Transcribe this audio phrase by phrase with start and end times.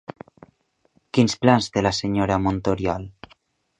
[1.17, 3.07] Quins plans té la senyora Montoriol?